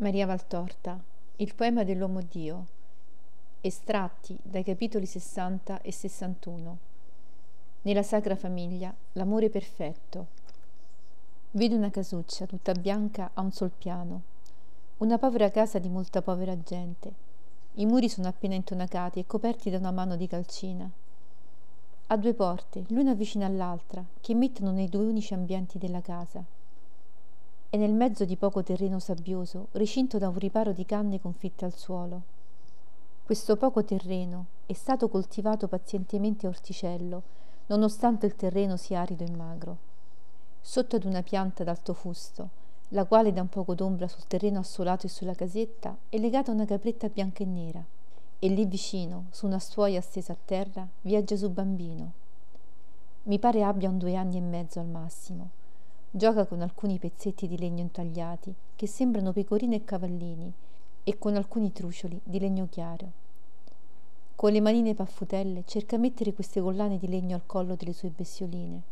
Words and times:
Maria 0.00 0.24
Valtorta, 0.24 0.98
il 1.36 1.54
poema 1.54 1.84
dell'uomo 1.84 2.22
Dio, 2.22 2.64
estratti 3.60 4.34
dai 4.40 4.64
capitoli 4.64 5.04
60 5.04 5.82
e 5.82 5.92
61. 5.92 6.78
Nella 7.82 8.02
Sacra 8.02 8.34
Famiglia, 8.34 8.94
l'amore 9.12 9.50
perfetto. 9.50 10.28
Vedo 11.50 11.76
una 11.76 11.90
casuccia 11.90 12.46
tutta 12.46 12.72
bianca 12.72 13.32
a 13.34 13.42
un 13.42 13.52
sol 13.52 13.72
piano, 13.76 14.22
una 14.98 15.18
povera 15.18 15.50
casa 15.50 15.78
di 15.78 15.90
molta 15.90 16.22
povera 16.22 16.58
gente. 16.58 17.12
I 17.74 17.84
muri 17.84 18.08
sono 18.08 18.28
appena 18.28 18.54
intonacati 18.54 19.18
e 19.18 19.26
coperti 19.26 19.68
da 19.68 19.76
una 19.76 19.90
mano 19.90 20.16
di 20.16 20.26
calcina. 20.26 20.90
Ha 22.06 22.16
due 22.16 22.32
porte, 22.32 22.84
l'una 22.88 23.12
vicina 23.12 23.44
all'altra, 23.44 24.02
che 24.22 24.32
mettono 24.32 24.70
nei 24.70 24.88
due 24.88 25.04
unici 25.04 25.34
ambienti 25.34 25.76
della 25.76 26.00
casa 26.00 26.42
è 27.70 27.76
nel 27.76 27.92
mezzo 27.92 28.24
di 28.24 28.36
poco 28.36 28.64
terreno 28.64 28.98
sabbioso, 28.98 29.68
recinto 29.72 30.18
da 30.18 30.26
un 30.26 30.36
riparo 30.36 30.72
di 30.72 30.84
canne 30.84 31.20
confitte 31.20 31.64
al 31.64 31.72
suolo. 31.72 32.22
Questo 33.22 33.56
poco 33.56 33.84
terreno 33.84 34.46
è 34.66 34.72
stato 34.72 35.08
coltivato 35.08 35.68
pazientemente 35.68 36.46
a 36.46 36.48
orticello, 36.48 37.22
nonostante 37.66 38.26
il 38.26 38.34
terreno 38.34 38.76
sia 38.76 39.00
arido 39.00 39.22
e 39.22 39.30
magro. 39.30 39.76
Sotto 40.60 40.96
ad 40.96 41.04
una 41.04 41.22
pianta 41.22 41.62
d'alto 41.62 41.94
fusto, 41.94 42.48
la 42.88 43.04
quale 43.04 43.32
dà 43.32 43.40
un 43.40 43.48
poco 43.48 43.76
d'ombra 43.76 44.08
sul 44.08 44.26
terreno 44.26 44.58
assolato 44.58 45.06
e 45.06 45.08
sulla 45.08 45.36
casetta, 45.36 45.96
è 46.08 46.18
legata 46.18 46.50
una 46.50 46.64
capretta 46.64 47.08
bianca 47.08 47.44
e 47.44 47.46
nera. 47.46 47.84
E 48.40 48.48
lì 48.48 48.64
vicino, 48.64 49.26
su 49.30 49.46
una 49.46 49.60
stuoia 49.60 50.00
stesa 50.00 50.32
a 50.32 50.36
terra, 50.44 50.84
vi 51.02 51.22
Gesù 51.22 51.48
bambino. 51.50 52.12
Mi 53.24 53.38
pare 53.38 53.62
abbia 53.62 53.88
un 53.88 53.98
due 53.98 54.16
anni 54.16 54.38
e 54.38 54.40
mezzo 54.40 54.80
al 54.80 54.88
massimo 54.88 55.58
Gioca 56.12 56.44
con 56.44 56.60
alcuni 56.60 56.98
pezzetti 56.98 57.46
di 57.46 57.56
legno 57.56 57.82
intagliati 57.82 58.52
che 58.74 58.88
sembrano 58.88 59.32
pecorine 59.32 59.76
e 59.76 59.84
cavallini 59.84 60.52
e 61.04 61.18
con 61.18 61.36
alcuni 61.36 61.70
trucioli 61.70 62.20
di 62.24 62.40
legno 62.40 62.66
chiaro. 62.68 63.12
Con 64.34 64.50
le 64.50 64.60
manine 64.60 64.96
paffutelle 64.96 65.62
cerca 65.66 65.98
mettere 65.98 66.32
queste 66.32 66.60
collane 66.60 66.98
di 66.98 67.06
legno 67.06 67.36
al 67.36 67.46
collo 67.46 67.76
delle 67.76 67.92
sue 67.92 68.08
bestioline. 68.08 68.82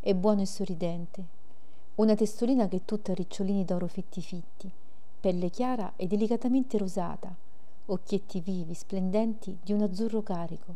È 0.00 0.14
buono 0.14 0.40
e 0.40 0.46
sorridente. 0.46 1.24
Una 1.96 2.14
testolina 2.14 2.68
che 2.68 2.76
è 2.76 2.84
tutta 2.86 3.12
ricciolini 3.12 3.66
d'oro 3.66 3.86
fitti 3.86 4.22
fitti, 4.22 4.70
pelle 5.20 5.50
chiara 5.50 5.92
e 5.96 6.06
delicatamente 6.06 6.78
rosata, 6.78 7.34
occhietti 7.84 8.40
vivi, 8.40 8.72
splendenti, 8.72 9.58
di 9.62 9.74
un 9.74 9.82
azzurro 9.82 10.22
carico. 10.22 10.74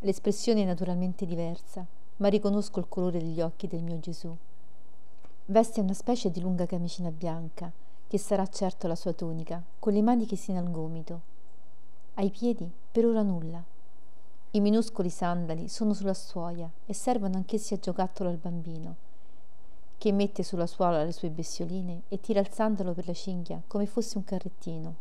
L'espressione 0.00 0.60
è 0.60 0.66
naturalmente 0.66 1.24
diversa, 1.24 1.82
ma 2.18 2.28
riconosco 2.28 2.78
il 2.78 2.90
colore 2.90 3.20
degli 3.20 3.40
occhi 3.40 3.68
del 3.68 3.82
mio 3.82 3.98
Gesù. 4.00 4.36
Veste 5.48 5.80
una 5.80 5.92
specie 5.92 6.32
di 6.32 6.40
lunga 6.40 6.66
camicina 6.66 7.12
bianca, 7.12 7.70
che 8.08 8.18
sarà 8.18 8.48
certo 8.48 8.88
la 8.88 8.96
sua 8.96 9.12
tunica, 9.12 9.62
con 9.78 9.92
le 9.92 10.02
maniche 10.02 10.34
sino 10.34 10.58
al 10.58 10.68
gomito. 10.72 11.20
Ai 12.14 12.30
piedi 12.30 12.68
per 12.90 13.06
ora 13.06 13.22
nulla. 13.22 13.62
I 14.50 14.60
minuscoli 14.60 15.08
sandali 15.08 15.68
sono 15.68 15.94
sulla 15.94 16.14
stuoia 16.14 16.68
e 16.84 16.92
servono 16.92 17.36
anch'essi 17.36 17.74
a 17.74 17.78
giocattolo 17.78 18.28
al 18.28 18.38
bambino, 18.38 18.96
che 19.98 20.10
mette 20.10 20.42
sulla 20.42 20.66
suola 20.66 21.04
le 21.04 21.12
sue 21.12 21.30
bestioline 21.30 22.02
e 22.08 22.18
tira 22.18 22.40
il 22.40 22.50
sandalo 22.50 22.92
per 22.92 23.06
la 23.06 23.14
cinghia 23.14 23.62
come 23.68 23.86
fosse 23.86 24.18
un 24.18 24.24
carrettino. 24.24 24.94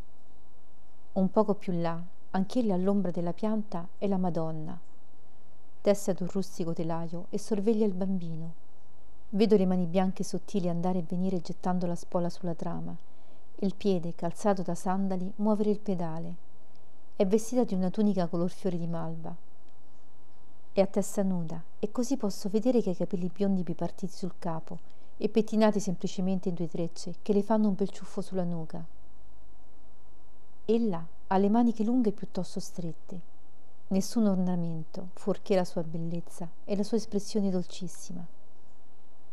Un 1.14 1.32
poco 1.32 1.56
più 1.56 1.74
là, 1.82 2.00
anch'ella 2.30 2.76
all'ombra 2.76 3.10
della 3.10 3.34
pianta, 3.34 3.88
è 3.98 4.06
la 4.06 4.18
Madonna. 4.18 4.80
Testa 5.82 6.12
ad 6.12 6.22
un 6.22 6.28
rustico 6.28 6.72
telaio 6.72 7.26
e 7.32 7.40
sorveglia 7.40 7.88
il 7.88 7.94
bambino 7.94 8.64
Vedo 9.36 9.58
le 9.58 9.66
mani 9.66 9.86
bianche 9.86 10.24
sottili 10.24 10.70
andare 10.70 11.00
e 11.00 11.06
venire 11.06 11.42
gettando 11.42 11.86
la 11.86 11.96
spola 11.96 12.30
sulla 12.30 12.54
trama, 12.54 12.96
e 13.58 13.66
il 13.66 13.76
piede, 13.76 14.16
calzato 14.16 14.62
da 14.62 14.76
sandali, 14.76 15.30
muovere 15.38 15.72
il 15.72 15.80
pedale. 15.82 16.36
È 17.18 17.28
vestita 17.28 17.66
di 17.66 17.74
una 17.74 17.90
tunica 17.90 18.28
color 18.28 18.50
fiori 18.50 18.78
di 18.78 18.88
malva. 18.88 19.36
È 20.72 20.80
a 20.80 20.86
testa 20.86 21.22
nuda, 21.22 21.62
e 21.80 21.92
così 21.92 22.16
posso 22.16 22.48
vedere 22.48 22.82
che 22.82 22.88
ha 22.88 22.94
i 22.94 22.96
capelli 22.96 23.30
biondi 23.30 23.64
bipartiti 23.64 24.14
sul 24.14 24.36
capo 24.40 24.80
e 25.18 25.28
pettinati 25.28 25.82
semplicemente 25.82 26.48
in 26.48 26.56
due 26.56 26.70
trecce 26.70 27.16
che 27.22 27.34
le 27.34 27.44
fanno 27.44 27.68
un 27.68 27.76
bel 27.76 27.90
ciuffo 27.90 28.22
sulla 28.22 28.46
nuca. 28.46 28.82
Ella 30.64 31.06
ha 31.28 31.38
le 31.38 31.50
maniche 31.50 31.84
lunghe 31.84 32.14
piuttosto 32.14 32.62
strette. 32.62 33.20
Nessun 33.88 34.28
ornamento, 34.28 35.10
fuorché 35.12 35.56
la 35.56 35.66
sua 35.66 35.84
bellezza 35.84 36.50
e 36.64 36.78
la 36.78 36.84
sua 36.84 36.96
espressione 36.96 37.50
dolcissima. 37.50 38.26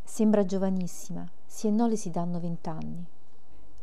Sembra 0.05 0.45
giovanissima, 0.45 1.27
sì 1.47 1.69
e 1.69 1.71
no 1.71 1.87
le 1.87 1.97
si 1.97 2.11
danno 2.11 2.39
vent'anni. 2.39 3.05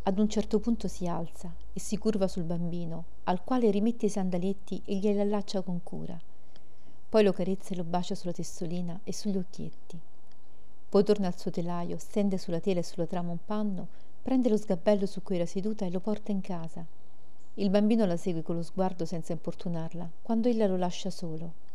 Ad 0.03 0.19
un 0.19 0.29
certo 0.29 0.59
punto 0.59 0.87
si 0.87 1.07
alza 1.07 1.53
e 1.73 1.79
si 1.79 1.97
curva 1.97 2.27
sul 2.27 2.43
bambino, 2.43 3.05
al 3.23 3.43
quale 3.43 3.71
rimette 3.71 4.05
i 4.05 4.09
sandaletti 4.09 4.81
e 4.85 4.95
glieli 4.95 5.19
allaccia 5.19 5.61
con 5.61 5.81
cura. 5.83 6.19
Poi 7.09 7.23
lo 7.23 7.33
carezza 7.33 7.73
e 7.73 7.77
lo 7.77 7.83
bacia 7.83 8.15
sulla 8.15 8.33
testolina 8.33 8.99
e 9.03 9.13
sugli 9.13 9.37
occhietti. 9.37 9.99
Poi 10.89 11.03
torna 11.03 11.27
al 11.27 11.37
suo 11.37 11.51
telaio, 11.51 11.97
stende 11.97 12.37
sulla 12.37 12.59
tela 12.59 12.79
e 12.79 12.83
sulla 12.83 13.05
trama 13.07 13.31
un 13.31 13.39
panno, 13.43 13.87
prende 14.21 14.49
lo 14.49 14.57
sgabello 14.57 15.05
su 15.05 15.23
cui 15.23 15.35
era 15.35 15.45
seduta 15.45 15.85
e 15.85 15.91
lo 15.91 15.99
porta 15.99 16.31
in 16.31 16.41
casa. 16.41 16.85
Il 17.55 17.69
bambino 17.69 18.05
la 18.05 18.17
segue 18.17 18.43
con 18.43 18.55
lo 18.55 18.63
sguardo 18.63 19.05
senza 19.05 19.31
importunarla, 19.31 20.09
quando 20.21 20.47
ella 20.47 20.67
lo 20.67 20.77
lascia 20.77 21.09
solo. 21.09 21.67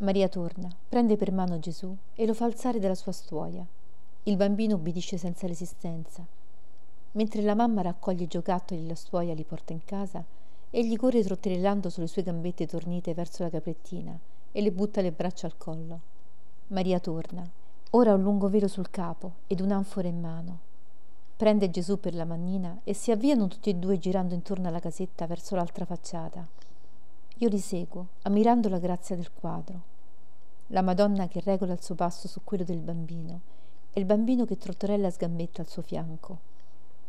Maria 0.00 0.28
torna, 0.28 0.74
prende 0.88 1.18
per 1.18 1.30
mano 1.30 1.58
Gesù 1.58 1.94
e 2.14 2.24
lo 2.24 2.32
fa 2.32 2.46
alzare 2.46 2.78
dalla 2.78 2.94
sua 2.94 3.12
stuoia. 3.12 3.66
Il 4.22 4.36
bambino 4.36 4.76
ubbidisce 4.76 5.18
senza 5.18 5.46
resistenza. 5.46 6.24
Mentre 7.12 7.42
la 7.42 7.54
mamma 7.54 7.82
raccoglie 7.82 8.24
i 8.24 8.26
giocattoli 8.26 8.82
e 8.82 8.86
la 8.86 8.94
stuoia 8.94 9.34
li 9.34 9.44
porta 9.44 9.74
in 9.74 9.84
casa, 9.84 10.24
egli 10.70 10.96
corre 10.96 11.22
trotterellando 11.22 11.90
sulle 11.90 12.06
sue 12.06 12.22
gambette 12.22 12.66
tornite 12.66 13.12
verso 13.12 13.42
la 13.42 13.50
caprettina 13.50 14.18
e 14.50 14.62
le 14.62 14.72
butta 14.72 15.02
le 15.02 15.12
braccia 15.12 15.46
al 15.46 15.58
collo. 15.58 16.00
Maria 16.68 16.98
torna. 16.98 17.46
Ora 17.90 18.12
ha 18.12 18.14
un 18.14 18.22
lungo 18.22 18.48
velo 18.48 18.68
sul 18.68 18.88
capo 18.88 19.32
ed 19.48 19.60
un'anfora 19.60 20.08
in 20.08 20.18
mano. 20.18 20.58
Prende 21.36 21.68
Gesù 21.68 22.00
per 22.00 22.14
la 22.14 22.24
mannina 22.24 22.80
e 22.84 22.94
si 22.94 23.10
avviano 23.10 23.48
tutti 23.48 23.68
e 23.68 23.74
due 23.74 23.98
girando 23.98 24.32
intorno 24.32 24.68
alla 24.68 24.80
casetta 24.80 25.26
verso 25.26 25.56
l'altra 25.56 25.84
facciata. 25.84 26.46
Io 27.36 27.48
li 27.48 27.58
seguo, 27.58 28.06
ammirando 28.22 28.70
la 28.70 28.78
grazia 28.78 29.14
del 29.14 29.30
quadro. 29.30 29.89
La 30.72 30.82
Madonna 30.82 31.26
che 31.26 31.40
regola 31.40 31.72
il 31.72 31.82
suo 31.82 31.94
passo 31.94 32.28
su 32.28 32.42
quello 32.44 32.62
del 32.64 32.78
bambino 32.78 33.40
e 33.92 33.98
il 33.98 34.06
bambino 34.06 34.44
che 34.44 34.56
trottorella 34.56 35.10
sgambetta 35.10 35.62
al 35.62 35.68
suo 35.68 35.82
fianco. 35.82 36.38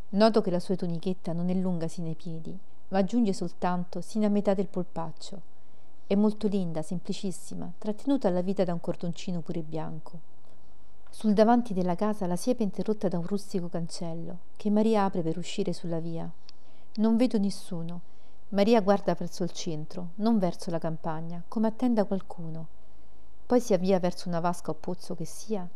Noto 0.10 0.42
che 0.42 0.50
la 0.50 0.60
sua 0.60 0.76
tunichetta 0.76 1.32
non 1.34 1.50
è 1.50 1.54
lunga 1.54 1.88
sino 1.88 2.08
ai 2.08 2.16
piedi, 2.16 2.58
ma 2.88 3.04
giunge 3.04 3.34
soltanto 3.34 4.02
sino 4.02 4.26
a 4.26 4.30
metà 4.30 4.54
del 4.54 4.68
polpaccio. 4.68 5.42
È 6.08 6.16
molto 6.16 6.48
linda, 6.48 6.82
semplicissima, 6.82 7.72
trattenuta 7.78 8.28
alla 8.28 8.42
vita 8.42 8.64
da 8.64 8.74
un 8.74 8.82
cordoncino 8.82 9.42
pure 9.42 9.62
bianco. 9.62 10.20
Sul 11.10 11.34
davanti 11.34 11.74
della 11.74 11.96
casa 11.96 12.26
la 12.26 12.36
siepe 12.36 12.62
è 12.62 12.66
interrotta 12.66 13.08
da 13.08 13.18
un 13.18 13.28
rustico 13.28 13.70
cancello 13.70 14.40
che 14.56 14.70
Maria 14.70 15.04
apre 15.04 15.22
per 15.22 15.38
uscire 15.38 15.72
sulla 15.72 16.00
via. 16.00 16.30
Non 16.96 17.16
vedo 17.16 17.38
nessuno 17.38 18.10
Maria 18.52 18.82
guarda 18.82 19.14
verso 19.14 19.44
il 19.44 19.52
centro, 19.52 20.10
non 20.16 20.38
verso 20.38 20.72
la 20.72 20.78
campagna, 20.78 21.42
come 21.48 21.68
attenda 21.68 22.04
qualcuno. 22.04 22.68
Poi 23.52 23.60
si 23.60 23.74
avvia 23.74 24.00
verso 24.00 24.30
una 24.30 24.40
vasca 24.40 24.72
o 24.72 24.76
pozzo 24.76 25.14
che 25.14 25.26
sia, 25.26 25.68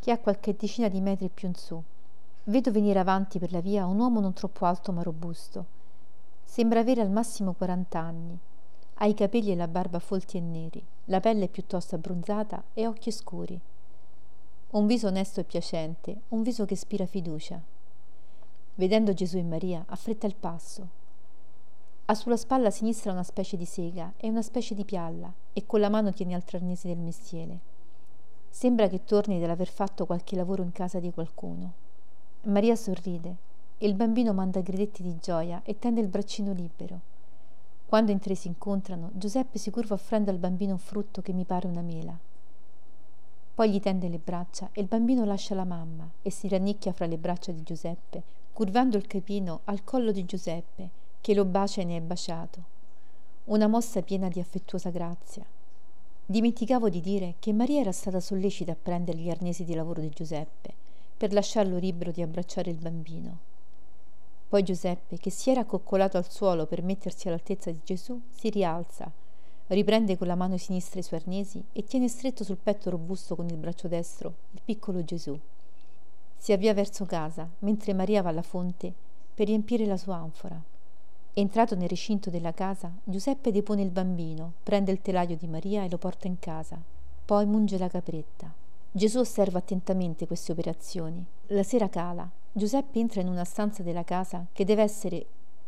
che 0.00 0.10
ha 0.10 0.18
qualche 0.18 0.54
decina 0.54 0.88
di 0.88 1.00
metri 1.00 1.30
più 1.30 1.48
in 1.48 1.54
su. 1.54 1.82
Vedo 2.44 2.70
venire 2.70 2.98
avanti 2.98 3.38
per 3.38 3.52
la 3.52 3.62
via 3.62 3.86
un 3.86 3.98
uomo 3.98 4.20
non 4.20 4.34
troppo 4.34 4.66
alto 4.66 4.92
ma 4.92 5.00
robusto. 5.00 5.64
Sembra 6.44 6.80
avere 6.80 7.00
al 7.00 7.08
massimo 7.08 7.54
40 7.54 7.98
anni. 7.98 8.38
Ha 8.96 9.06
i 9.06 9.14
capelli 9.14 9.50
e 9.50 9.56
la 9.56 9.66
barba 9.66 9.98
folti 9.98 10.36
e 10.36 10.40
neri, 10.40 10.84
la 11.06 11.20
pelle 11.20 11.48
piuttosto 11.48 11.94
abbronzata 11.94 12.62
e 12.74 12.86
occhi 12.86 13.10
scuri. 13.10 13.58
Un 14.72 14.86
viso 14.86 15.06
onesto 15.06 15.40
e 15.40 15.44
piacente, 15.44 16.20
un 16.28 16.42
viso 16.42 16.66
che 16.66 16.74
ispira 16.74 17.06
fiducia. 17.06 17.58
Vedendo 18.74 19.14
Gesù 19.14 19.38
e 19.38 19.42
Maria, 19.42 19.82
affretta 19.88 20.26
il 20.26 20.36
passo, 20.36 20.88
ha 22.04 22.14
sulla 22.14 22.36
spalla 22.36 22.70
sinistra 22.70 23.12
una 23.12 23.22
specie 23.22 23.56
di 23.56 23.64
sega 23.64 24.12
e 24.18 24.28
una 24.28 24.42
specie 24.42 24.74
di 24.74 24.84
pialla 24.84 25.32
e 25.58 25.64
con 25.64 25.80
la 25.80 25.88
mano 25.88 26.12
tiene 26.12 26.34
altri 26.34 26.58
arnesi 26.58 26.86
del 26.86 26.98
mestiere. 26.98 27.58
Sembra 28.50 28.88
che 28.88 29.04
torni 29.04 29.40
dall'aver 29.40 29.68
fatto 29.68 30.04
qualche 30.04 30.36
lavoro 30.36 30.62
in 30.62 30.70
casa 30.70 31.00
di 31.00 31.10
qualcuno. 31.10 31.72
Maria 32.42 32.76
sorride 32.76 33.36
e 33.78 33.86
il 33.86 33.94
bambino 33.94 34.34
manda 34.34 34.60
gridetti 34.60 35.02
di 35.02 35.16
gioia 35.18 35.62
e 35.64 35.78
tende 35.78 36.02
il 36.02 36.08
braccino 36.08 36.52
libero. 36.52 37.00
Quando 37.86 38.12
in 38.12 38.18
tre 38.18 38.34
si 38.34 38.48
incontrano, 38.48 39.12
Giuseppe 39.14 39.56
si 39.56 39.70
curva 39.70 39.94
offrendo 39.94 40.30
al 40.30 40.36
bambino 40.36 40.72
un 40.72 40.78
frutto 40.78 41.22
che 41.22 41.32
mi 41.32 41.44
pare 41.44 41.66
una 41.66 41.80
mela. 41.80 42.14
Poi 43.54 43.70
gli 43.70 43.80
tende 43.80 44.10
le 44.10 44.20
braccia 44.22 44.68
e 44.72 44.82
il 44.82 44.88
bambino 44.88 45.24
lascia 45.24 45.54
la 45.54 45.64
mamma 45.64 46.06
e 46.20 46.30
si 46.30 46.48
rannicchia 46.48 46.92
fra 46.92 47.06
le 47.06 47.16
braccia 47.16 47.50
di 47.52 47.62
Giuseppe, 47.62 48.22
curvando 48.52 48.98
il 48.98 49.06
capino 49.06 49.60
al 49.64 49.84
collo 49.84 50.12
di 50.12 50.26
Giuseppe 50.26 50.90
che 51.22 51.32
lo 51.32 51.46
bacia 51.46 51.80
e 51.80 51.84
ne 51.84 51.96
è 51.96 52.00
baciato. 52.02 52.75
Una 53.48 53.68
mossa 53.68 54.02
piena 54.02 54.28
di 54.28 54.40
affettuosa 54.40 54.90
grazia. 54.90 55.44
Dimenticavo 56.26 56.88
di 56.88 57.00
dire 57.00 57.34
che 57.38 57.52
Maria 57.52 57.78
era 57.78 57.92
stata 57.92 58.18
sollecita 58.18 58.72
a 58.72 58.76
prendere 58.80 59.18
gli 59.18 59.30
arnesi 59.30 59.62
di 59.62 59.72
lavoro 59.72 60.00
di 60.00 60.08
Giuseppe 60.08 60.74
per 61.16 61.32
lasciarlo 61.32 61.78
libero 61.78 62.10
di 62.10 62.22
abbracciare 62.22 62.72
il 62.72 62.78
bambino. 62.78 63.38
Poi 64.48 64.64
Giuseppe, 64.64 65.18
che 65.18 65.30
si 65.30 65.50
era 65.50 65.60
accoccolato 65.60 66.16
al 66.16 66.28
suolo 66.28 66.66
per 66.66 66.82
mettersi 66.82 67.28
all'altezza 67.28 67.70
di 67.70 67.78
Gesù, 67.84 68.20
si 68.34 68.50
rialza, 68.50 69.08
riprende 69.68 70.18
con 70.18 70.26
la 70.26 70.34
mano 70.34 70.56
sinistra 70.56 70.98
i 70.98 71.04
suoi 71.04 71.20
arnesi 71.20 71.62
e 71.72 71.84
tiene 71.84 72.08
stretto 72.08 72.42
sul 72.42 72.58
petto 72.60 72.90
robusto 72.90 73.36
con 73.36 73.46
il 73.46 73.56
braccio 73.56 73.86
destro 73.86 74.34
il 74.54 74.60
piccolo 74.64 75.04
Gesù. 75.04 75.38
Si 76.36 76.50
avvia 76.50 76.74
verso 76.74 77.04
casa, 77.04 77.48
mentre 77.60 77.94
Maria 77.94 78.22
va 78.22 78.30
alla 78.30 78.42
fonte 78.42 78.92
per 79.32 79.46
riempire 79.46 79.86
la 79.86 79.96
sua 79.96 80.16
anfora. 80.16 80.60
Entrato 81.38 81.74
nel 81.74 81.90
recinto 81.90 82.30
della 82.30 82.54
casa, 82.54 82.90
Giuseppe 83.04 83.52
depone 83.52 83.82
il 83.82 83.90
bambino, 83.90 84.54
prende 84.62 84.90
il 84.90 85.02
telaio 85.02 85.36
di 85.36 85.46
Maria 85.46 85.84
e 85.84 85.90
lo 85.90 85.98
porta 85.98 86.26
in 86.26 86.38
casa. 86.38 86.80
Poi 87.26 87.44
munge 87.44 87.76
la 87.76 87.88
capretta. 87.88 88.50
Gesù 88.90 89.18
osserva 89.18 89.58
attentamente 89.58 90.26
queste 90.26 90.52
operazioni. 90.52 91.22
La 91.48 91.62
sera 91.62 91.90
cala. 91.90 92.26
Giuseppe 92.50 93.00
entra 93.00 93.20
in 93.20 93.28
una 93.28 93.44
stanza 93.44 93.82
della 93.82 94.02
casa 94.02 94.46
che 94.50 94.64
deve 94.64 94.80
essere 94.80 95.26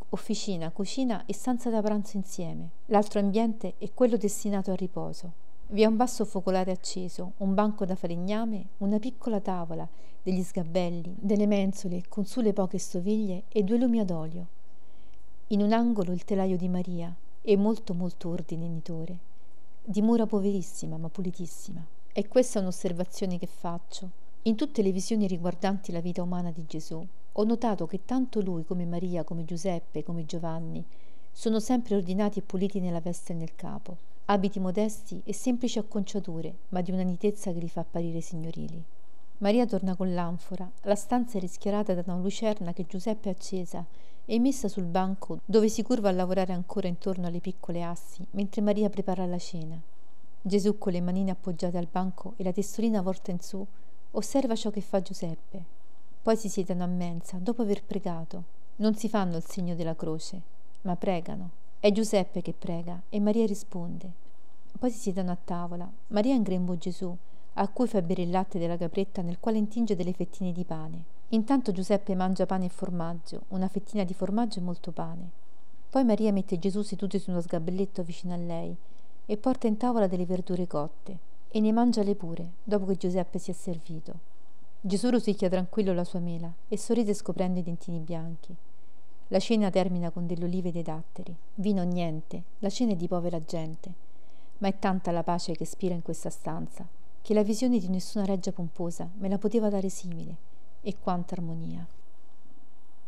officina, 0.09 0.71
cucina 0.71 1.27
e 1.27 1.35
stanza 1.35 1.69
da 1.69 1.83
pranzo 1.83 2.17
insieme. 2.17 2.71
L'altro 2.87 3.21
ambiente 3.21 3.75
è 3.77 3.93
quello 3.93 4.17
destinato 4.17 4.71
al 4.71 4.79
riposo. 4.79 5.33
Vi 5.67 5.83
è 5.83 5.85
un 5.85 5.97
basso 5.97 6.25
focolare 6.25 6.71
acceso, 6.71 7.33
un 7.39 7.53
banco 7.53 7.85
da 7.85 7.95
falegname, 7.95 8.69
una 8.79 8.99
piccola 8.99 9.39
tavola, 9.39 9.87
degli 10.23 10.43
sgabelli, 10.43 11.15
delle 11.19 11.47
mensole 11.47 12.05
con 12.09 12.25
sulle 12.25 12.55
poche 12.55 12.79
stoviglie 12.79 13.43
e 13.51 13.63
due 13.65 13.77
lumi 13.77 14.01
ad 14.01 14.11
olio. 14.11 14.57
In 15.49 15.63
un 15.63 15.73
angolo 15.73 16.13
il 16.13 16.25
telaio 16.25 16.57
di 16.57 16.69
Maria 16.69 17.15
e 17.41 17.57
molto 17.57 17.95
molto 17.95 18.29
ordine 18.29 18.69
nitore. 18.69 19.19
Di 19.83 20.03
mura 20.03 20.27
poverissima 20.27 20.99
ma 20.99 21.09
pulitissima. 21.09 21.83
E 22.13 22.29
questa 22.29 22.59
è 22.59 22.63
un'osservazione 22.63 23.39
che 23.39 23.47
faccio. 23.47 24.11
In 24.43 24.57
tutte 24.57 24.83
le 24.83 24.93
visioni 24.93 25.27
riguardanti 25.27 25.91
la 25.91 26.01
vita 26.01 26.23
umana 26.23 26.51
di 26.51 26.65
Gesù, 26.67 27.03
ho 27.33 27.45
notato 27.45 27.87
che 27.87 28.05
tanto 28.05 28.41
lui 28.41 28.65
come 28.65 28.85
Maria, 28.85 29.25
come 29.25 29.47
Giuseppe, 29.47 30.03
come 30.03 30.27
Giovanni, 30.27 30.85
sono 31.33 31.61
sempre 31.61 31.95
ordinati 31.95 32.41
e 32.41 32.43
puliti 32.43 32.79
nella 32.81 33.01
veste 33.01 33.33
e 33.33 33.37
nel 33.37 33.55
capo 33.55 33.97
abiti 34.31 34.61
modesti 34.61 35.23
e 35.25 35.33
semplici 35.33 35.79
acconciature, 35.79 36.55
ma 36.69 36.83
di 36.83 36.91
una 36.91 37.03
nitezza 37.03 37.51
che 37.53 37.61
li 37.61 37.69
fa 37.69 37.81
apparire 37.81 38.21
signorili. 38.21 38.83
Maria 39.39 39.65
torna 39.65 39.97
con 39.97 40.13
l'anfora. 40.13 40.71
La 40.83 40.97
stanza 40.97 41.39
è 41.39 41.41
rischiarata 41.41 41.95
da 41.95 42.03
una 42.05 42.21
lucerna 42.21 42.75
che 42.75 42.85
Giuseppe 42.87 43.29
ha 43.29 43.33
accesa 43.33 43.87
e 44.31 44.39
messa 44.39 44.69
sul 44.69 44.85
banco 44.85 45.39
dove 45.47 45.71
si 45.71 45.83
curva 45.83 46.11
a 46.11 46.13
lavorare 46.13 46.53
ancora 46.53 46.87
intorno 46.87 47.27
alle 47.27 47.41
piccole 47.41 47.83
assi, 47.83 48.23
mentre 48.33 48.61
Maria 48.61 48.91
prepara 48.91 49.25
la 49.25 49.39
cena. 49.39 49.81
Gesù 50.43 50.77
con 50.77 50.93
le 50.93 51.01
manine 51.01 51.31
appoggiate 51.31 51.79
al 51.79 51.89
banco 51.91 52.35
e 52.37 52.45
la 52.45 52.53
testolina 52.53 53.01
volta 53.01 53.31
in 53.31 53.41
su, 53.41 53.67
osserva 54.11 54.55
ciò 54.55 54.69
che 54.69 54.83
fa 54.83 55.01
Giuseppe. 55.01 55.65
Poi 56.23 56.37
si 56.37 56.51
siedono 56.51 56.85
a 56.85 56.87
mensa, 56.87 57.39
dopo 57.39 57.63
aver 57.63 57.83
pregato. 57.83 58.45
Non 58.77 58.95
si 58.97 59.09
fanno 59.09 59.39
il 59.39 59.45
segno 59.47 59.75
della 59.75 59.97
croce, 59.97 60.41
ma 60.83 60.95
pregano. 60.95 61.51
È 61.81 61.91
Giuseppe 61.91 62.43
che 62.43 62.53
prega 62.53 63.01
e 63.09 63.21
Maria 63.21 63.47
risponde. 63.47 64.11
Poi 64.79 64.91
si 64.91 64.99
siedono 64.99 65.31
a 65.31 65.39
tavola. 65.43 65.91
Maria 66.09 66.35
in 66.35 66.43
grembo 66.43 66.77
Gesù, 66.77 67.17
a 67.55 67.69
cui 67.69 67.89
fa 67.89 68.03
bere 68.03 68.23
il 68.23 68.31
latte 68.31 68.59
della 68.59 68.77
capretta 68.77 69.23
nel 69.23 69.39
quale 69.41 69.57
intinge 69.57 69.97
delle 69.97 70.13
fettine 70.13 70.53
di 70.53 70.65
pane. 70.65 71.17
Intanto 71.33 71.73
Giuseppe 71.73 72.15
mangia 72.15 72.47
pane 72.47 72.65
e 72.65 72.71
formaggio, 72.71 73.43
una 73.49 73.69
fettina 73.69 74.03
di 74.03 74.15
formaggio 74.15 74.61
e 74.61 74.63
molto 74.63 74.93
pane. 74.93 75.31
Poi 75.91 76.03
Maria 76.03 76.33
mette 76.33 76.59
Gesù 76.59 76.81
seduto 76.81 77.19
su 77.19 77.31
uno 77.31 77.43
sgabelletto 77.43 78.03
vicino 78.03 78.33
a 78.33 78.39
lei 78.39 78.75
e 79.27 79.37
porta 79.37 79.67
in 79.67 79.77
tavola 79.77 80.07
delle 80.07 80.25
verdure 80.25 80.67
cotte 80.67 81.19
e 81.51 81.61
ne 81.61 81.71
mangia 81.71 82.03
le 82.03 82.15
pure, 82.15 82.53
dopo 82.65 82.87
che 82.87 82.97
Giuseppe 82.97 83.39
si 83.39 83.51
è 83.51 83.55
servito. 83.55 84.15
Gesù 84.81 85.11
rosicchia 85.11 85.51
tranquillo 85.51 85.93
la 85.93 86.05
sua 86.05 86.19
mela 86.19 86.51
e 86.67 86.79
sorride 86.79 87.13
scoprendo 87.13 87.59
i 87.59 87.63
dentini 87.63 87.99
bianchi. 87.99 88.57
La 89.29 89.39
cena 89.39 89.69
termina 89.69 90.09
con 90.09 90.27
delle 90.27 90.47
olive 90.47 90.71
e 90.71 90.73
dei 90.73 90.83
datteri. 90.83 91.37
Vino 91.57 91.83
niente, 91.83 92.43
la 92.61 92.71
cena 92.71 92.93
è 92.93 92.97
di 92.97 93.07
povera 93.07 93.39
gente. 93.39 93.93
Ma 94.59 94.69
è 94.69 94.79
tanta 94.79 95.11
la 95.11 95.23
pace 95.23 95.53
che 95.53 95.67
spira 95.67 95.93
in 95.93 96.01
questa 96.01 96.31
stanza, 96.31 96.87
che 97.21 97.35
la 97.35 97.43
visione 97.43 97.79
di 97.79 97.89
nessuna 97.89 98.25
reggia 98.25 98.51
pomposa 98.51 99.11
me 99.19 99.29
la 99.29 99.37
poteva 99.37 99.69
dare 99.69 99.91
simile. 99.91 100.48
E 100.81 100.97
quanta 100.97 101.35
armonia. 101.35 101.85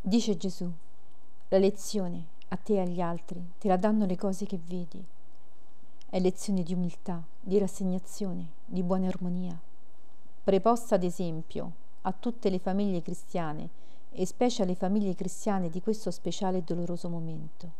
Dice 0.01 0.37
Gesù, 0.37 0.69
la 1.49 1.59
lezione, 1.59 2.27
a 2.49 2.57
te 2.57 2.75
e 2.75 2.81
agli 2.81 3.01
altri, 3.01 3.41
te 3.59 3.69
la 3.69 3.77
danno 3.77 4.07
le 4.07 4.17
cose 4.17 4.45
che 4.45 4.59
vedi. 4.67 5.03
È 6.09 6.19
lezione 6.19 6.65
di 6.65 6.75
umiltà, 6.75 7.23
di 7.41 7.59
rassegnazione, 7.59 8.49
di 8.65 8.83
buona 8.83 9.07
armonia. 9.07 9.57
Preposta 10.43 10.97
ad 10.97 11.05
esempio 11.05 11.73
a 12.03 12.13
tutte 12.13 12.51
le 12.51 12.59
famiglie 12.59 13.03
cristiane 13.03 13.69
e 14.11 14.27
specie 14.27 14.65
alle 14.65 14.75
famiglie 14.75 15.15
cristiane 15.15 15.71
di 15.71 15.81
questo 15.81 16.11
speciale 16.11 16.59
e 16.59 16.63
doloroso 16.63 17.09
momento. 17.09 17.71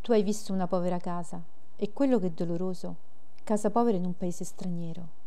Tu 0.00 0.10
hai 0.10 0.24
visto 0.24 0.52
una 0.52 0.66
povera 0.66 0.98
casa 0.98 1.40
e 1.76 1.92
quello 1.92 2.18
che 2.18 2.26
è 2.26 2.30
doloroso, 2.30 2.96
casa 3.44 3.70
povera 3.70 3.96
in 3.96 4.06
un 4.06 4.16
paese 4.16 4.44
straniero. 4.44 5.22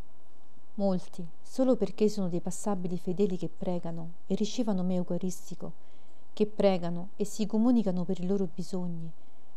Molti, 0.79 1.25
solo 1.41 1.75
perché 1.75 2.07
sono 2.07 2.29
dei 2.29 2.39
passabili 2.39 2.99
fedeli 2.99 3.35
che 3.35 3.49
pregano 3.49 4.11
e 4.27 4.35
ricevono 4.35 4.83
me 4.83 4.93
eucaristico, 4.93 5.71
che 6.33 6.45
pregano 6.45 7.09
e 7.15 7.25
si 7.25 7.47
comunicano 7.47 8.03
per 8.03 8.19
i 8.19 8.27
loro 8.27 8.47
bisogni, 8.53 9.11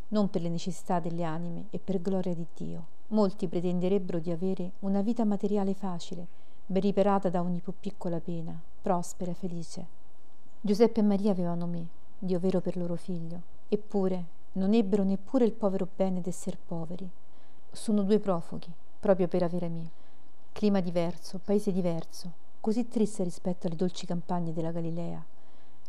non 0.09 0.31
per 0.31 0.41
le 0.41 0.49
necessità 0.49 0.99
delle 0.99 1.25
anime 1.25 1.67
e 1.69 1.79
per 1.79 2.01
gloria 2.01 2.35
di 2.35 2.47
Dio. 2.57 2.87
Molti 3.09 3.49
pretenderebbero 3.49 4.19
di 4.19 4.31
avere 4.31 4.73
una 4.79 5.03
vita 5.03 5.27
materiale 5.27 5.75
facile, 5.75 6.27
ben 6.65 6.81
riparata 6.81 7.29
da 7.29 7.43
ogni 7.43 7.61
più 7.61 7.75
piccola 7.79 8.19
pena, 8.19 8.59
prospera, 8.81 9.35
felice. 9.35 9.87
Giuseppe 10.59 11.01
e 11.01 11.03
Maria 11.03 11.33
avevano 11.33 11.67
me, 11.67 11.87
Dio 12.19 12.39
vero 12.39 12.63
per 12.63 12.79
loro 12.79 12.97
figlio, 12.97 13.43
eppure 13.69 14.25
non 14.53 14.73
ebbero 14.73 15.05
neppure 15.05 15.45
il 15.45 15.53
povero 15.53 15.87
bene 15.95 16.23
d'esser 16.23 16.57
poveri. 16.57 17.07
Sono 17.71 18.05
due 18.05 18.19
profughi, 18.19 18.73
proprio 18.99 19.29
per 19.29 19.43
avere 19.43 19.69
me. 19.69 20.00
Clima 20.53 20.81
diverso, 20.81 21.41
paese 21.43 21.73
diverso, 21.73 22.33
così 22.61 22.87
triste 22.87 23.23
rispetto 23.23 23.67
alle 23.67 23.77
dolci 23.77 24.05
campagne 24.05 24.53
della 24.53 24.73
Galilea. 24.73 25.25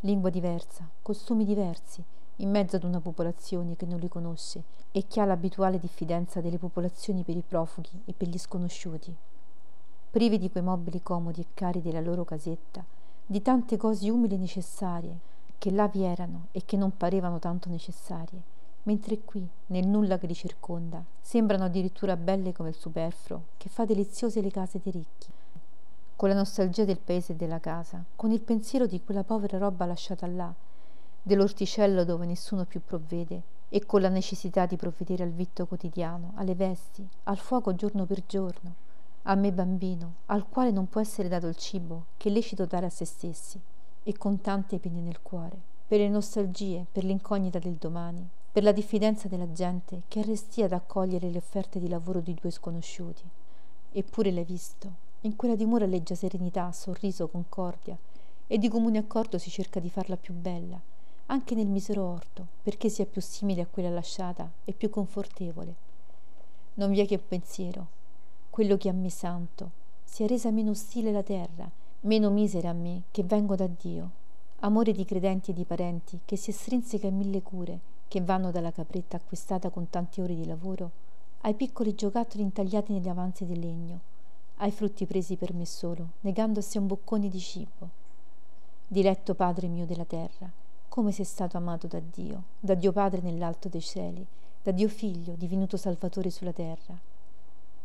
Lingua 0.00 0.30
diversa, 0.30 0.88
costumi 1.02 1.44
diversi, 1.44 2.02
in 2.36 2.50
mezzo 2.50 2.76
ad 2.76 2.84
una 2.84 3.00
popolazione 3.00 3.76
che 3.76 3.84
non 3.84 3.98
li 3.98 4.08
conosce 4.08 4.62
e 4.90 5.04
che 5.06 5.20
ha 5.20 5.26
l'abituale 5.26 5.78
diffidenza 5.78 6.40
delle 6.40 6.58
popolazioni 6.58 7.22
per 7.22 7.36
i 7.36 7.44
profughi 7.46 8.02
e 8.06 8.14
per 8.14 8.28
gli 8.28 8.38
sconosciuti. 8.38 9.14
Privi 10.10 10.38
di 10.38 10.50
quei 10.50 10.62
mobili 10.62 11.02
comodi 11.02 11.42
e 11.42 11.46
cari 11.52 11.82
della 11.82 12.00
loro 12.00 12.24
casetta, 12.24 12.84
di 13.26 13.42
tante 13.42 13.76
cose 13.76 14.10
umili 14.10 14.34
e 14.34 14.38
necessarie 14.38 15.18
che 15.58 15.70
là 15.70 15.86
vi 15.86 16.02
erano 16.02 16.46
e 16.52 16.64
che 16.64 16.76
non 16.76 16.96
parevano 16.96 17.38
tanto 17.38 17.68
necessarie, 17.68 18.42
mentre 18.84 19.20
qui, 19.20 19.46
nel 19.66 19.86
nulla 19.86 20.18
che 20.18 20.26
li 20.26 20.34
circonda, 20.34 21.02
sembrano 21.20 21.64
addirittura 21.64 22.16
belle 22.16 22.52
come 22.52 22.70
il 22.70 22.74
superfluo 22.74 23.44
che 23.56 23.68
fa 23.68 23.84
deliziose 23.84 24.40
le 24.40 24.50
case 24.50 24.80
dei 24.82 24.92
ricchi. 24.92 25.28
Con 26.16 26.28
la 26.28 26.34
nostalgia 26.34 26.84
del 26.84 26.98
paese 26.98 27.32
e 27.32 27.36
della 27.36 27.60
casa, 27.60 28.04
con 28.16 28.30
il 28.30 28.40
pensiero 28.40 28.86
di 28.86 29.02
quella 29.04 29.24
povera 29.24 29.58
roba 29.58 29.86
lasciata 29.86 30.26
là, 30.26 30.52
dell'orticello 31.22 32.04
dove 32.04 32.26
nessuno 32.26 32.64
più 32.64 32.80
provvede, 32.84 33.42
e 33.68 33.86
con 33.86 34.02
la 34.02 34.10
necessità 34.10 34.66
di 34.66 34.76
provvedere 34.76 35.22
al 35.22 35.30
vitto 35.30 35.66
quotidiano, 35.66 36.32
alle 36.34 36.54
vesti, 36.54 37.08
al 37.24 37.38
fuoco 37.38 37.74
giorno 37.74 38.04
per 38.04 38.22
giorno, 38.26 38.74
a 39.22 39.34
me 39.34 39.50
bambino, 39.50 40.14
al 40.26 40.46
quale 40.48 40.70
non 40.70 40.88
può 40.88 41.00
essere 41.00 41.28
dato 41.28 41.46
il 41.46 41.56
cibo 41.56 42.06
che 42.16 42.28
è 42.28 42.32
lecito 42.32 42.66
dare 42.66 42.86
a 42.86 42.90
se 42.90 43.04
stessi, 43.04 43.58
e 44.02 44.18
con 44.18 44.40
tante 44.40 44.78
pene 44.78 45.00
nel 45.00 45.22
cuore, 45.22 45.56
per 45.86 46.00
le 46.00 46.08
nostalgie, 46.08 46.84
per 46.90 47.04
l'incognita 47.04 47.58
del 47.58 47.74
domani, 47.74 48.28
per 48.52 48.62
la 48.62 48.72
diffidenza 48.72 49.28
della 49.28 49.50
gente 49.50 50.02
che 50.08 50.20
arrestia 50.20 50.66
ad 50.66 50.72
accogliere 50.72 51.30
le 51.30 51.38
offerte 51.38 51.78
di 51.78 51.88
lavoro 51.88 52.20
di 52.20 52.36
due 52.38 52.50
sconosciuti. 52.50 53.22
Eppure 53.92 54.30
l'hai 54.30 54.44
visto, 54.44 54.92
in 55.22 55.36
quella 55.36 55.56
dimora 55.56 55.86
leggia 55.86 56.14
serenità, 56.14 56.70
sorriso, 56.70 57.28
concordia, 57.28 57.96
e 58.46 58.58
di 58.58 58.68
comune 58.68 58.98
accordo 58.98 59.38
si 59.38 59.48
cerca 59.48 59.80
di 59.80 59.88
farla 59.88 60.18
più 60.18 60.34
bella, 60.34 60.78
anche 61.26 61.54
nel 61.54 61.66
misero 61.66 62.04
orto, 62.04 62.46
perché 62.62 62.90
sia 62.90 63.06
più 63.06 63.22
simile 63.22 63.62
a 63.62 63.66
quella 63.66 63.88
lasciata 63.88 64.50
e 64.66 64.72
più 64.74 64.90
confortevole. 64.90 65.74
Non 66.74 66.90
vi 66.90 67.00
è 67.00 67.06
che 67.06 67.14
un 67.14 67.26
pensiero, 67.26 67.86
quello 68.50 68.76
che 68.76 68.90
a 68.90 68.92
me 68.92 69.08
santo, 69.08 69.70
sia 70.04 70.26
resa 70.26 70.50
meno 70.50 70.72
ostile 70.72 71.10
la 71.10 71.22
terra, 71.22 71.70
meno 72.00 72.28
misera 72.28 72.68
a 72.68 72.74
me 72.74 73.04
che 73.10 73.22
vengo 73.22 73.56
da 73.56 73.66
Dio. 73.66 74.10
Amore 74.60 74.92
di 74.92 75.06
credenti 75.06 75.52
e 75.52 75.54
di 75.54 75.64
parenti 75.64 76.20
che 76.26 76.36
si 76.36 76.50
estrinseca 76.50 77.06
in 77.06 77.16
mille 77.16 77.40
cure, 77.40 77.80
che 78.12 78.20
vanno 78.20 78.50
dalla 78.50 78.72
capretta 78.72 79.16
acquistata 79.16 79.70
con 79.70 79.88
tante 79.88 80.20
ore 80.20 80.34
di 80.34 80.44
lavoro, 80.44 80.90
ai 81.44 81.54
piccoli 81.54 81.94
giocattoli 81.94 82.42
intagliati 82.42 82.92
negli 82.92 83.08
avanzi 83.08 83.46
di 83.46 83.58
legno, 83.58 84.00
ai 84.56 84.70
frutti 84.70 85.06
presi 85.06 85.36
per 85.36 85.54
me 85.54 85.64
solo, 85.64 86.08
negandosi 86.20 86.76
a 86.76 86.80
un 86.82 86.88
boccone 86.88 87.30
di 87.30 87.38
cibo. 87.38 87.88
Diletto 88.86 89.34
Padre 89.34 89.66
mio 89.68 89.86
della 89.86 90.04
terra, 90.04 90.46
come 90.90 91.10
sei 91.10 91.24
stato 91.24 91.56
amato 91.56 91.86
da 91.86 92.00
Dio, 92.00 92.42
da 92.60 92.74
Dio 92.74 92.92
Padre 92.92 93.22
nell'alto 93.22 93.70
dei 93.70 93.80
cieli, 93.80 94.26
da 94.62 94.72
Dio 94.72 94.90
Figlio, 94.90 95.32
divenuto 95.32 95.78
Salvatore 95.78 96.28
sulla 96.28 96.52
terra. 96.52 96.94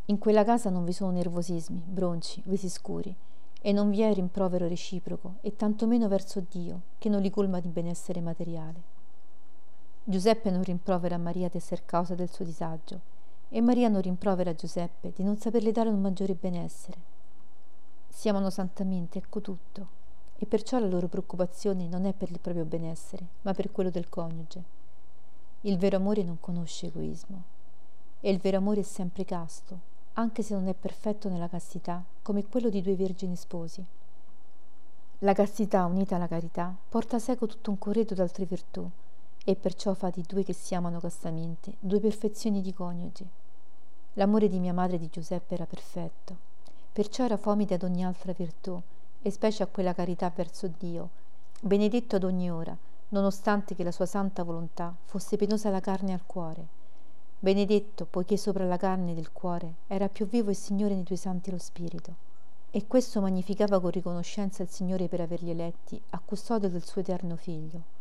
In 0.08 0.18
quella 0.18 0.44
casa 0.44 0.70
non 0.70 0.84
vi 0.84 0.92
sono 0.92 1.12
nervosismi, 1.12 1.82
bronci, 1.88 2.42
visi 2.48 2.68
scuri, 2.68 3.16
e 3.62 3.72
non 3.72 3.90
vi 3.92 4.02
è 4.02 4.14
rimprovero 4.14 4.68
reciproco 4.68 5.36
e 5.40 5.56
tantomeno 5.56 6.10
verso 6.10 6.44
Dio 6.52 6.82
che 6.98 7.08
non 7.08 7.22
li 7.22 7.30
colma 7.30 7.62
di 7.62 7.70
benessere 7.70 8.20
materiale. 8.20 8.97
Giuseppe 10.10 10.50
non 10.52 10.64
rimprovera 10.64 11.18
Maria 11.18 11.50
di 11.50 11.58
essere 11.58 11.82
causa 11.84 12.16
del 12.16 12.30
suo 12.30 12.46
disagio 12.46 13.02
e 13.50 13.60
Maria 13.60 13.90
non 13.90 14.00
rimprovera 14.00 14.56
Giuseppe 14.56 15.12
di 15.14 15.22
non 15.22 15.36
saperle 15.36 15.74
dare 15.74 15.90
un 15.90 16.00
maggiore 16.00 16.34
benessere. 16.34 16.98
Si 18.08 18.30
amano 18.30 18.50
santamente, 18.50 19.18
ecco 19.18 19.42
tutto, 19.42 19.88
e 20.38 20.46
perciò 20.46 20.80
la 20.80 20.88
loro 20.88 21.08
preoccupazione 21.08 21.90
non 21.90 22.06
è 22.06 22.14
per 22.14 22.32
il 22.32 22.40
proprio 22.40 22.64
benessere, 22.64 23.26
ma 23.42 23.54
per 23.54 23.70
quello 23.70 23.90
del 23.90 24.08
coniuge. 24.08 24.64
Il 25.64 25.78
vero 25.78 25.98
amore 25.98 26.24
non 26.24 26.40
conosce 26.40 26.86
egoismo 26.86 27.44
e 28.22 28.32
il 28.32 28.38
vero 28.38 28.60
amore 28.60 28.80
è 28.80 28.84
sempre 28.84 29.26
casto, 29.26 29.78
anche 30.14 30.42
se 30.42 30.54
non 30.54 30.70
è 30.70 30.74
perfetto 30.74 31.28
nella 31.28 31.50
castità, 31.50 32.02
come 32.22 32.46
quello 32.46 32.70
di 32.70 32.82
due 32.82 32.96
vergini 32.96 33.36
sposi. 33.36 33.84
La 35.20 35.34
castità 35.34 35.84
unita 35.84 36.16
alla 36.16 36.30
carità 36.30 36.74
porta 36.88 37.18
a 37.18 37.20
seco 37.20 37.46
tutto 37.46 37.72
un 37.72 37.78
corredo 37.78 38.14
d'altre 38.14 38.46
virtù 38.46 38.90
e 39.50 39.56
perciò 39.56 39.94
fa 39.94 40.10
di 40.10 40.26
due 40.28 40.44
che 40.44 40.52
si 40.52 40.76
amano 40.76 41.00
castamente 41.00 41.76
due 41.80 42.02
perfezioni 42.02 42.60
di 42.60 42.74
coniugi. 42.74 43.26
L'amore 44.16 44.50
di 44.50 44.60
mia 44.60 44.74
madre 44.74 45.00
di 45.00 45.08
Giuseppe 45.10 45.54
era 45.54 45.66
perfetto, 45.66 46.36
perciò 46.92 47.24
era 47.24 47.38
fomite 47.38 47.76
ad 47.76 47.84
ogni 47.84 48.04
altra 48.04 48.34
virtù, 48.34 48.78
e 49.22 49.32
specie 49.32 49.64
a 49.64 49.68
quella 49.68 49.94
carità 49.94 50.30
verso 50.36 50.70
Dio, 50.78 51.10
benedetto 51.62 52.18
ad 52.18 52.26
ogni 52.26 52.52
ora, 52.52 52.76
nonostante 53.10 53.74
che 53.74 53.86
la 53.86 53.94
sua 53.94 54.06
santa 54.06 54.44
volontà 54.44 54.94
fosse 55.06 55.38
penosa 55.38 55.70
alla 55.70 55.80
carne 55.80 56.12
al 56.12 56.26
cuore. 56.26 56.68
Benedetto, 57.40 58.06
poiché 58.06 58.36
sopra 58.36 58.66
la 58.66 58.76
carne 58.76 59.16
del 59.16 59.32
cuore 59.32 59.76
era 59.88 60.10
più 60.10 60.28
vivo 60.28 60.50
il 60.50 60.58
Signore 60.58 60.94
nei 60.94 61.06
tuoi 61.06 61.18
santi 61.18 61.52
lo 61.52 61.58
Spirito. 61.58 62.16
E 62.70 62.86
questo 62.86 63.22
magnificava 63.22 63.80
con 63.80 63.92
riconoscenza 63.92 64.62
il 64.62 64.68
Signore 64.68 65.08
per 65.08 65.22
averli 65.22 65.52
eletti 65.52 66.02
a 66.10 66.20
custodio 66.20 66.68
del 66.68 66.84
suo 66.84 67.00
eterno 67.00 67.38
Figlio. 67.38 67.96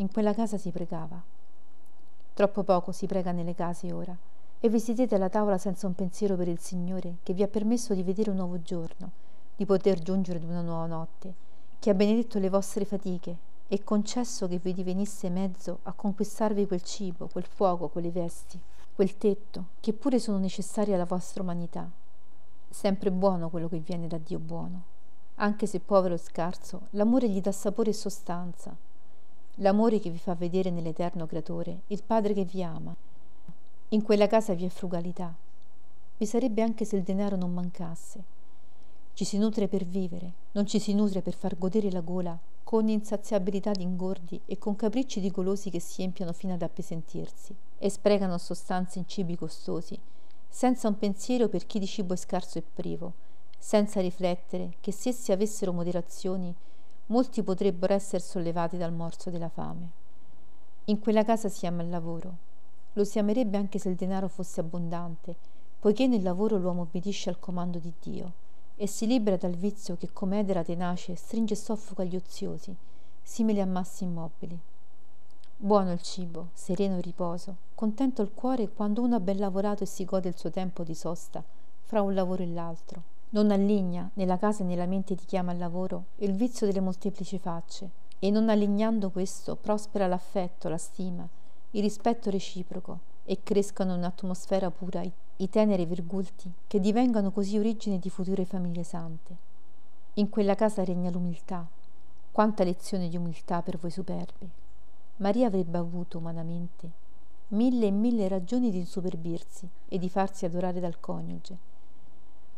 In 0.00 0.10
quella 0.10 0.32
casa 0.32 0.56
si 0.56 0.70
pregava. 0.70 1.22
Troppo 2.32 2.62
poco 2.62 2.90
si 2.90 3.04
prega 3.04 3.32
nelle 3.32 3.54
case 3.54 3.92
ora, 3.92 4.16
e 4.58 4.68
vi 4.70 4.80
siedete 4.80 5.14
alla 5.14 5.28
tavola 5.28 5.58
senza 5.58 5.86
un 5.86 5.94
pensiero 5.94 6.36
per 6.36 6.48
il 6.48 6.58
Signore 6.58 7.16
che 7.22 7.34
vi 7.34 7.42
ha 7.42 7.48
permesso 7.48 7.92
di 7.92 8.02
vedere 8.02 8.30
un 8.30 8.36
nuovo 8.36 8.62
giorno, 8.62 9.10
di 9.54 9.66
poter 9.66 10.00
giungere 10.00 10.38
ad 10.38 10.44
una 10.44 10.62
nuova 10.62 10.86
notte, 10.86 11.34
che 11.78 11.90
ha 11.90 11.94
benedetto 11.94 12.38
le 12.38 12.48
vostre 12.48 12.86
fatiche 12.86 13.36
e 13.68 13.84
concesso 13.84 14.48
che 14.48 14.56
vi 14.56 14.72
divenisse 14.72 15.28
mezzo 15.28 15.80
a 15.82 15.92
conquistarvi 15.92 16.66
quel 16.66 16.82
cibo, 16.82 17.28
quel 17.30 17.44
fuoco, 17.44 17.88
quelle 17.88 18.10
vesti, 18.10 18.58
quel 18.94 19.18
tetto, 19.18 19.64
che 19.80 19.92
pure 19.92 20.18
sono 20.18 20.38
necessari 20.38 20.94
alla 20.94 21.04
vostra 21.04 21.42
umanità. 21.42 21.86
Sempre 22.70 23.10
buono 23.10 23.50
quello 23.50 23.68
che 23.68 23.80
viene 23.80 24.06
da 24.06 24.16
Dio 24.16 24.38
buono. 24.38 24.82
Anche 25.34 25.66
se 25.66 25.78
povero 25.78 26.14
e 26.14 26.18
scarso, 26.18 26.86
l'amore 26.92 27.28
gli 27.28 27.42
dà 27.42 27.52
sapore 27.52 27.90
e 27.90 27.94
sostanza, 27.94 28.74
l'amore 29.56 30.00
che 30.00 30.10
vi 30.10 30.18
fa 30.18 30.34
vedere 30.34 30.70
nell'eterno 30.70 31.26
creatore 31.26 31.80
il 31.88 32.02
Padre 32.02 32.32
che 32.32 32.44
vi 32.44 32.62
ama. 32.62 32.94
In 33.88 34.02
quella 34.02 34.26
casa 34.26 34.54
vi 34.54 34.64
è 34.64 34.68
frugalità. 34.68 35.34
Vi 36.16 36.26
sarebbe 36.26 36.62
anche 36.62 36.84
se 36.84 36.96
il 36.96 37.02
denaro 37.02 37.36
non 37.36 37.52
mancasse. 37.52 38.22
Ci 39.14 39.24
si 39.24 39.38
nutre 39.38 39.68
per 39.68 39.84
vivere, 39.84 40.32
non 40.52 40.66
ci 40.66 40.78
si 40.78 40.94
nutre 40.94 41.20
per 41.20 41.34
far 41.34 41.58
godere 41.58 41.90
la 41.90 42.00
gola 42.00 42.38
con 42.70 42.88
insaziabilità 42.88 43.72
di 43.72 43.82
ingordi 43.82 44.40
e 44.46 44.56
con 44.56 44.76
capricci 44.76 45.20
di 45.20 45.30
golosi 45.30 45.70
che 45.70 45.80
si 45.80 46.02
empiano 46.02 46.32
fino 46.32 46.54
ad 46.54 46.62
appesentirsi 46.62 47.52
e 47.78 47.90
sprecano 47.90 48.38
sostanze 48.38 49.00
in 49.00 49.08
cibi 49.08 49.36
costosi, 49.36 49.98
senza 50.48 50.86
un 50.86 50.96
pensiero 50.96 51.48
per 51.48 51.66
chi 51.66 51.80
di 51.80 51.86
cibo 51.86 52.14
è 52.14 52.16
scarso 52.16 52.58
e 52.58 52.62
privo, 52.62 53.12
senza 53.58 54.00
riflettere 54.00 54.76
che 54.80 54.92
se 54.92 55.08
essi 55.08 55.32
avessero 55.32 55.72
moderazioni 55.72 56.54
molti 57.10 57.42
potrebbero 57.42 57.92
essere 57.92 58.22
sollevati 58.22 58.76
dal 58.76 58.92
morso 58.92 59.30
della 59.30 59.48
fame. 59.48 59.90
In 60.86 60.98
quella 61.00 61.24
casa 61.24 61.48
si 61.48 61.66
ama 61.66 61.82
il 61.82 61.90
lavoro. 61.90 62.48
Lo 62.94 63.04
si 63.04 63.18
amerebbe 63.18 63.56
anche 63.56 63.78
se 63.78 63.88
il 63.88 63.94
denaro 63.96 64.28
fosse 64.28 64.60
abbondante, 64.60 65.36
poiché 65.78 66.06
nel 66.06 66.22
lavoro 66.22 66.56
l'uomo 66.56 66.82
obbedisce 66.82 67.28
al 67.28 67.38
comando 67.38 67.78
di 67.78 67.92
Dio 68.00 68.32
e 68.76 68.86
si 68.86 69.06
libera 69.06 69.36
dal 69.36 69.54
vizio 69.54 69.96
che 69.96 70.12
come 70.12 70.38
edera 70.38 70.64
tenace 70.64 71.14
stringe 71.14 71.54
e 71.54 71.56
soffoca 71.56 72.04
gli 72.04 72.16
oziosi, 72.16 72.74
simili 73.22 73.60
a 73.60 73.66
massi 73.66 74.04
immobili. 74.04 74.58
Buono 75.56 75.92
il 75.92 76.00
cibo, 76.02 76.48
sereno 76.54 76.96
il 76.96 77.02
riposo, 77.02 77.56
contento 77.74 78.22
il 78.22 78.32
cuore 78.32 78.68
quando 78.68 79.02
uno 79.02 79.16
ha 79.16 79.20
ben 79.20 79.38
lavorato 79.38 79.82
e 79.82 79.86
si 79.86 80.04
gode 80.04 80.28
il 80.28 80.38
suo 80.38 80.50
tempo 80.50 80.82
di 80.82 80.94
sosta 80.94 81.42
fra 81.82 82.02
un 82.02 82.14
lavoro 82.14 82.42
e 82.42 82.46
l'altro. 82.46 83.09
Non 83.32 83.52
alligna 83.52 84.10
nella 84.14 84.38
casa 84.38 84.64
e 84.64 84.66
nella 84.66 84.86
mente 84.86 85.14
di 85.14 85.24
chi 85.24 85.36
ama 85.36 85.52
il 85.52 85.58
lavoro 85.58 86.06
il 86.16 86.32
vizio 86.32 86.66
delle 86.66 86.80
molteplici 86.80 87.38
facce, 87.38 87.90
e 88.18 88.28
non 88.28 88.48
allignando 88.48 89.10
questo 89.10 89.54
prospera 89.54 90.08
l'affetto, 90.08 90.68
la 90.68 90.76
stima, 90.76 91.28
il 91.70 91.80
rispetto 91.80 92.28
reciproco, 92.28 92.98
e 93.24 93.38
crescano 93.44 93.92
in 93.92 93.98
un'atmosfera 93.98 94.72
pura 94.72 95.02
i 95.36 95.48
teneri 95.48 95.86
virgulti 95.86 96.52
che 96.66 96.80
divengano 96.80 97.30
così 97.30 97.56
origine 97.56 98.00
di 98.00 98.10
future 98.10 98.44
famiglie 98.44 98.82
sante. 98.82 99.36
In 100.14 100.28
quella 100.28 100.56
casa 100.56 100.82
regna 100.82 101.10
l'umiltà. 101.10 101.64
Quanta 102.32 102.64
lezione 102.64 103.08
di 103.08 103.16
umiltà 103.16 103.62
per 103.62 103.78
voi 103.78 103.92
superbi. 103.92 104.50
Maria 105.18 105.46
avrebbe 105.46 105.78
avuto 105.78 106.18
umanamente 106.18 106.90
mille 107.48 107.86
e 107.86 107.90
mille 107.90 108.28
ragioni 108.28 108.70
di 108.70 108.78
insuperbirsi 108.78 109.68
e 109.88 109.98
di 109.98 110.08
farsi 110.08 110.44
adorare 110.44 110.78
dal 110.78 111.00
coniuge 111.00 111.69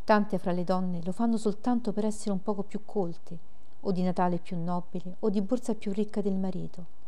Tante 0.04 0.38
fra 0.38 0.50
le 0.50 0.64
donne 0.64 1.00
lo 1.04 1.12
fanno 1.12 1.36
soltanto 1.36 1.92
per 1.92 2.04
essere 2.04 2.32
un 2.32 2.42
poco 2.42 2.64
più 2.64 2.84
colte, 2.84 3.38
o 3.80 3.92
di 3.92 4.02
Natale 4.02 4.38
più 4.38 4.56
nobile, 4.56 5.16
o 5.20 5.30
di 5.30 5.40
borsa 5.40 5.74
più 5.74 5.92
ricca 5.92 6.20
del 6.20 6.34
marito. 6.34 7.00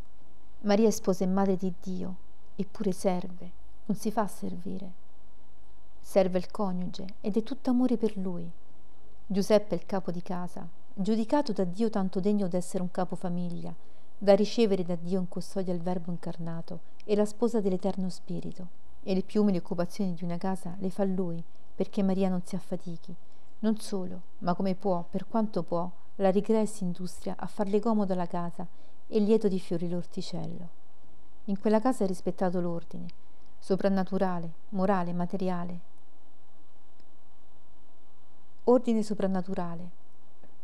Maria 0.61 0.87
è 0.87 0.91
sposa 0.93 1.25
e 1.25 1.27
madre 1.27 1.57
di 1.57 1.73
Dio, 1.83 2.15
eppure 2.55 2.93
serve, 2.93 3.51
non 3.87 3.97
si 3.97 4.11
fa 4.11 4.27
servire. 4.29 5.03
Serve 6.01 6.39
il 6.39 6.51
coniuge 6.51 7.15
ed 7.21 7.37
è 7.37 7.43
tutto 7.43 7.71
amore 7.71 7.97
per 7.97 8.17
lui. 8.17 8.49
Giuseppe 9.27 9.75
è 9.75 9.79
il 9.79 9.87
capo 9.87 10.11
di 10.11 10.23
casa, 10.23 10.67
giudicato 10.95 11.53
da 11.53 11.65
Dio 11.65 11.91
tanto 11.91 12.21
degno 12.21 12.47
d'essere 12.47 12.83
un 12.83 12.91
capo 12.91 13.17
famiglia, 13.17 13.75
da 14.17 14.35
ricevere 14.35 14.85
da 14.85 14.95
Dio 14.95 15.19
in 15.19 15.29
custodia 15.29 15.75
il 15.75 15.81
Verbo 15.81 16.13
incarnato 16.13 16.81
e 17.05 17.17
la 17.17 17.25
sposa 17.25 17.61
dell'Eterno 17.61 18.09
Spirito. 18.09 18.83
E 19.03 19.15
le 19.15 19.23
più 19.23 19.43
umili 19.43 19.59
occupazioni 19.59 20.15
di 20.15 20.25
una 20.25 20.39
casa 20.39 20.77
le 20.79 20.89
fa 20.89 21.05
lui, 21.05 21.43
perché 21.75 22.03
Maria 22.03 22.29
non 22.29 22.43
si 22.45 22.55
affatichi. 22.55 23.15
Non 23.61 23.79
solo, 23.79 24.21
ma 24.39 24.55
come 24.55 24.75
può, 24.75 25.05
per 25.09 25.27
quanto 25.27 25.63
può, 25.63 25.91
la 26.17 26.31
ricrea 26.31 26.61
e 26.61 26.67
si 26.67 26.85
industria 26.85 27.35
a 27.37 27.47
farle 27.47 27.81
comodo 27.81 28.15
la 28.15 28.27
casa 28.27 28.67
e 29.07 29.19
lieto 29.19 29.49
di 29.49 29.59
fiori 29.59 29.89
l'orticello. 29.89 30.83
In 31.47 31.59
quella 31.59 31.81
casa 31.81 32.05
è 32.05 32.07
rispettato 32.07 32.61
l'ordine, 32.61 33.07
soprannaturale, 33.59 34.53
morale, 34.71 35.13
materiale. 35.13 35.81
Ordine 38.65 39.03
soprannaturale. 39.03 40.03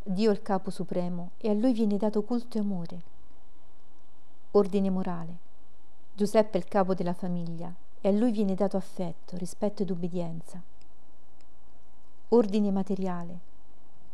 Dio 0.02 0.30
è 0.30 0.32
il 0.32 0.42
capo 0.42 0.70
supremo 0.70 1.32
e 1.38 1.50
a 1.50 1.54
lui 1.54 1.72
viene 1.72 1.96
dato 1.96 2.22
culto 2.22 2.56
e 2.56 2.60
amore. 2.60 3.00
Ordine 4.52 4.90
morale. 4.90 5.36
Giuseppe 6.14 6.58
è 6.58 6.60
il 6.60 6.68
capo 6.68 6.94
della 6.94 7.14
famiglia 7.14 7.72
e 8.00 8.08
a 8.08 8.12
lui 8.12 8.30
viene 8.30 8.54
dato 8.54 8.76
affetto, 8.76 9.36
rispetto 9.36 9.82
ed 9.82 9.90
ubbidienza 9.90 10.62
ordine 12.32 12.70
materiale. 12.70 13.38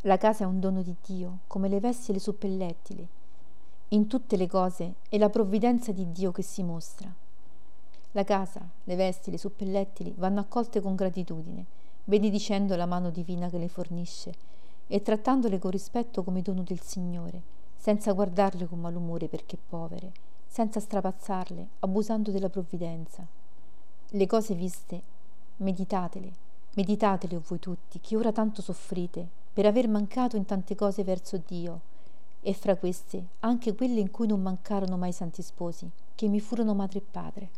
La 0.02 0.16
casa 0.16 0.44
è 0.44 0.46
un 0.46 0.58
dono 0.58 0.80
di 0.80 0.94
Dio, 1.04 1.40
come 1.46 1.68
le 1.68 1.80
vesti 1.80 2.11
e 2.11 2.14
le 2.14 2.20
suppellettili. 2.20 3.06
In 3.88 4.06
tutte 4.06 4.38
le 4.38 4.46
cose 4.46 4.94
è 5.11 5.18
la 5.18 5.28
provvidenza 5.28 5.92
di 5.92 6.11
Dio 6.12 6.32
che 6.32 6.40
si 6.40 6.62
mostra. 6.62 7.12
La 8.12 8.25
casa, 8.25 8.66
le 8.85 8.96
vesti, 8.96 9.30
le 9.30 9.37
suppellettili 9.37 10.14
vanno 10.16 10.40
accolte 10.40 10.80
con 10.80 10.94
gratitudine, 10.94 11.66
benedicendo 12.04 12.75
la 12.75 12.87
mano 12.87 13.11
divina 13.11 13.50
che 13.50 13.58
le 13.58 13.68
fornisce 13.68 14.32
e 14.87 15.02
trattandole 15.02 15.58
con 15.58 15.70
rispetto 15.70 16.23
come 16.23 16.40
dono 16.40 16.62
del 16.62 16.80
Signore, 16.80 17.42
senza 17.76 18.12
guardarle 18.12 18.66
con 18.66 18.80
malumore 18.80 19.28
perché 19.28 19.58
povere, 19.58 20.12
senza 20.46 20.80
strapazzarle, 20.80 21.68
abusando 21.80 22.30
della 22.30 22.49
provvidenza. 22.49 23.26
Le 24.08 24.26
cose 24.26 24.54
viste, 24.54 25.02
meditatele, 25.58 26.44
Meditatele 26.76 27.40
voi 27.49 27.59
tutti, 27.59 28.00
che 28.00 28.16
ora 28.16 28.33
tanto 28.33 28.61
soffrite, 28.61 29.26
per 29.50 29.64
aver 29.64 29.88
mancato 29.88 30.37
in 30.37 30.45
tante 30.45 30.75
cose 30.75 31.04
verso 31.04 31.40
Dio, 31.47 31.80
e 32.42 32.52
fra 32.52 32.76
queste 32.76 33.28
anche 33.40 33.75
quelle 33.75 33.99
in 33.99 34.11
cui 34.11 34.26
non 34.26 34.42
mancarono 34.42 34.99
mai 34.99 35.12
santi 35.12 35.40
sposi, 35.40 35.90
che 36.14 36.28
mi 36.28 36.38
furono 36.38 36.75
madre 36.75 36.99
e 36.99 37.02
padre. 37.11 37.49